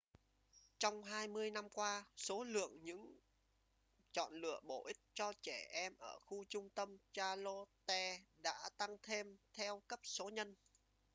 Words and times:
trong 0.79 1.03
20 1.03 1.51
năm 1.51 1.69
qua 1.69 2.05
số 2.17 2.43
lượng 2.43 2.79
những 2.83 3.15
chọn 4.11 4.33
lựa 4.33 4.59
bổ 4.63 4.83
ích 4.83 4.97
cho 5.13 5.33
trẻ 5.41 5.67
em 5.73 5.93
ở 5.99 6.19
khu 6.19 6.43
trung 6.49 6.69
tâm 6.69 6.97
charlotte 7.13 8.19
đã 8.37 8.69
tăng 8.77 8.97
thêm 9.03 9.37
theo 9.53 9.81
cấp 9.87 9.99
số 10.03 10.29
nhân 10.29 10.55